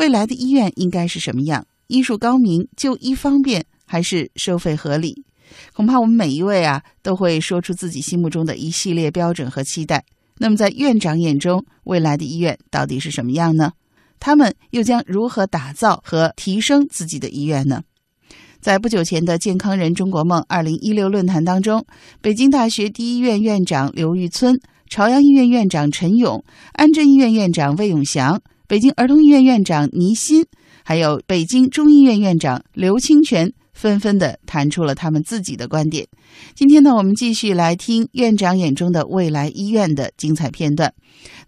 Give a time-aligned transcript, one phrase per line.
[0.00, 1.66] 未来的医院应该是什么样？
[1.88, 5.26] 医术高明，就医方便，还是收费合理？
[5.74, 10.02] 恐怕我们每一位啊，都会说出自己心目中的一系列标准和期待。
[10.38, 13.72] 那么，在院长眼中，未来的医院到底是什么样呢？
[14.18, 17.82] 他们又将如何打造和提升自己的医院呢？
[18.62, 21.84] 在不久前的“健康人中国梦”二零一六论坛当中，
[22.22, 24.58] 北京大学第一医院院长刘玉村、
[24.88, 26.42] 朝阳医院院长陈勇、
[26.72, 28.40] 安贞医院院长魏永祥、
[28.70, 30.44] 北京儿童医院院长倪欣，
[30.84, 36.06] 还有北京中医院院长刘清泉，纷纷的谈出了他们自己的观点。
[36.54, 40.94] 今天呢，我们继续来听院长眼中的未来医院的精彩片段。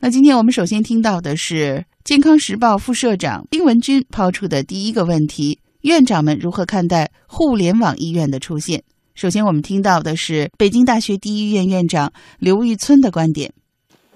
[0.01, 5.61] 那今天我们首先听到的是《健康时报》副社长丁文军抛出的第一个问题。
[5.83, 8.83] 院长们如何看待互联网医院的出现？
[9.15, 13.53] 首先，我们听到的是北京大学第一医院院长刘玉村的观点。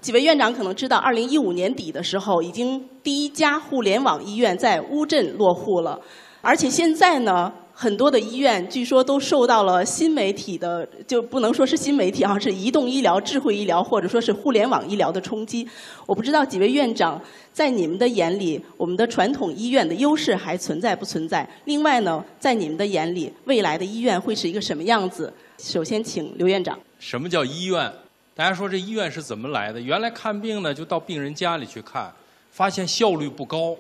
[0.07, 6.01] 几位院长可能知道，二零一五年底的时候，已经第一家互联网医院在乌镇落户了，
[6.41, 7.53] 而且现在呢。
[7.79, 15.69] 很多的医院据说都受到了新媒体的，就不能说是新媒体啊，是移动医疗、智慧医疗或者说是互联网医疗的冲击。
[16.07, 17.21] 我不知道几位院长
[17.53, 21.47] 在你们的眼里，我们的传统医院的优势还存在不存在？
[21.67, 25.31] 另外呢，在你们的眼里，未来的医院会是一个什么样子？
[25.59, 26.79] 首先，请刘院长。
[26.99, 27.93] 什么叫医院？
[28.37, 29.81] 大家说这医院是怎么来的？
[29.81, 32.13] 原来看病呢，就到病人家里去看，
[32.53, 33.75] 发现效率不高，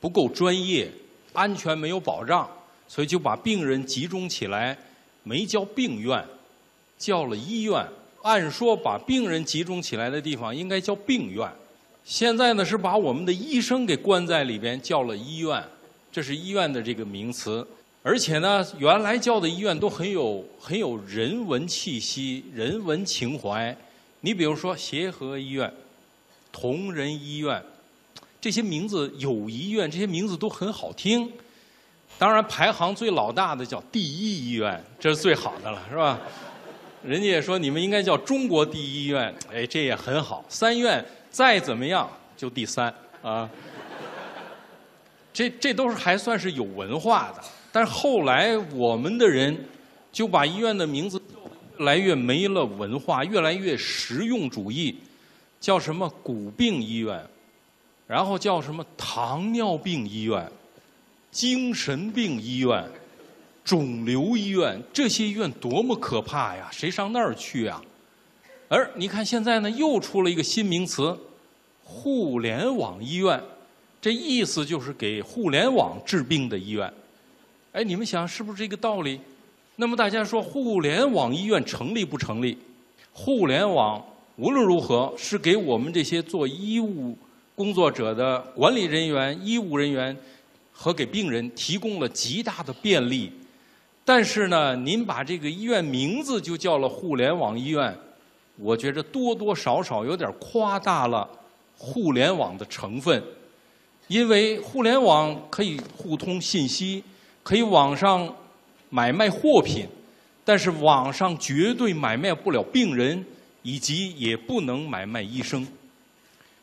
[0.00, 0.90] 不够专业，
[1.32, 2.50] 安全没有保障。
[2.88, 4.76] 所以就把病人集中起来，
[5.22, 6.24] 没叫病院，
[6.98, 7.86] 叫了医院。
[8.22, 11.48] 按说把病人集中起来的地方应该叫病院，
[12.04, 15.62] 现在呢是把我们的医生给关在里边，叫了医院。
[16.10, 17.64] 这是医院的这个名词，
[18.06, 23.76] 而且呢，原来叫的医院都很有很有人文气息、人文情怀。
[24.20, 25.68] 你比如说协和医院、
[26.52, 27.60] 同仁医院，
[28.40, 31.28] 这些名字友谊医院，这些名字都很好听。
[32.16, 36.20] 当然，排行最老大的叫第一医院，这是最好的了，是吧？
[37.02, 40.44] 人家也说你们应该叫中国第一医院，哎，这也很好。
[40.48, 43.50] 三院再怎么样就第三啊，
[45.36, 47.44] 这这都是还算是有文化的。
[47.70, 49.54] 但是后来我们的人
[50.10, 51.20] 就把医院的名字
[51.76, 54.96] 越来越没了文化，越来越实用主义，
[55.60, 57.22] 叫什么骨病医院，
[58.06, 60.50] 然后叫什么糖尿病医院。
[61.30, 62.82] 精神病医院、
[63.62, 66.70] 肿瘤医院，这些医院多么可怕呀！
[66.72, 67.82] 谁上那儿去啊？
[68.68, 71.14] 而你看现在呢，又出了一个新名词——
[71.84, 73.38] 互联网医院。
[74.06, 76.88] 这意思就是给互联网治病的医院。
[77.72, 79.20] 哎，你们想是不是这个道理？
[79.74, 82.56] 那么大家说，互联网医院成立不成立？
[83.12, 84.00] 互联网
[84.36, 87.18] 无论如何是给我们这些做医务
[87.56, 90.16] 工作者的管理人员、医务人员。
[90.78, 93.32] 和给病人提供了极大的便利，
[94.04, 97.96] 但是呢，您把这个医院名字就叫了互联网医院，
[98.56, 101.26] 我觉着多多少少有点夸大了
[101.78, 103.24] 互联网的成分，
[104.08, 107.02] 因为互联网可以互通信息，
[107.42, 108.32] 可以网上
[108.88, 109.86] 买卖货品，
[110.44, 113.24] 但是网上绝对买卖不了病人，
[113.62, 115.66] 以及也不能买卖医生。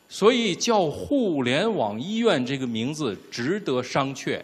[0.07, 4.41] 所以叫互联网医院这个名字值得商榷，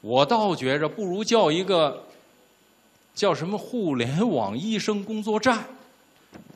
[0.00, 2.04] 我倒觉着不如叫一个
[3.14, 5.64] 叫什么互联网医生工作站，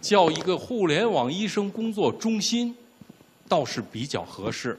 [0.00, 2.76] 叫一个互联网医生工作中心，
[3.48, 4.78] 倒是比较合适。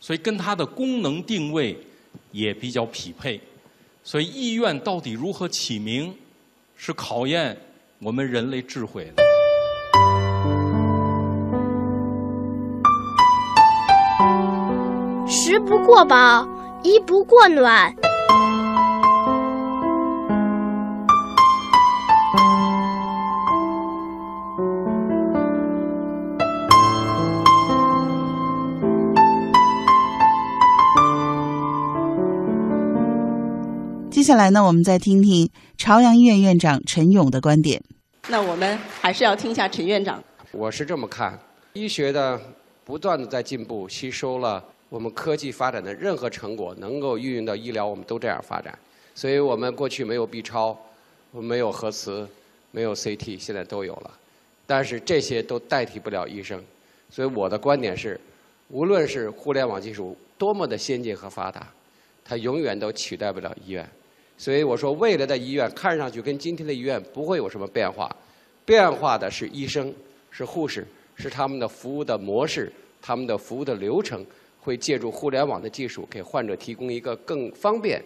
[0.00, 1.78] 所以跟它的功能定位
[2.32, 3.40] 也比较匹配。
[4.02, 6.14] 所以医院到底如何起名，
[6.76, 7.56] 是考验
[7.98, 9.22] 我们人类智慧的。
[15.26, 16.48] 食不过饱，
[16.82, 17.94] 衣不过暖。
[34.28, 35.48] 下来呢，我们再听听
[35.78, 37.82] 朝阳医院院长陈勇的观点。
[38.28, 40.22] 那我们还是要听一下陈院长。
[40.52, 41.40] 我是这么看，
[41.72, 42.38] 医学的
[42.84, 44.62] 不断的在进步，吸收了。
[44.90, 48.78] 我们科技发展的任何成果能够运用到医疗，我们都这样发展。
[49.14, 50.78] 所以我们过去没有 B 超，
[51.30, 52.28] 我们没有核磁，
[52.70, 54.10] 没有 CT，现在都有了。
[54.66, 56.62] 但是这些都代替不了医生。
[57.08, 58.20] 所以我的观点是，
[58.68, 61.66] 无论是互联网技术多么的先进和发达，
[62.22, 63.88] 它永远都取代不了医院。
[64.38, 68.10] 所以我说，未来的医院看上去跟今天的医院不会有什么变化，
[68.64, 69.92] 变化的是医生、
[70.30, 70.86] 是护士、
[71.16, 74.24] 是他们的服务的模式、他们的服务的流程。
[74.60, 78.02] 会借助互联网的技术，给患者提供一个更方便、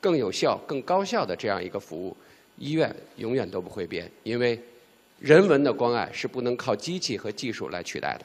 [0.00, 2.16] 更有效、更高效的这样一个服务。
[2.58, 4.56] 医院永远都不会变，因为
[5.18, 8.24] 人文的关爱是不能靠机器和技术来取代的。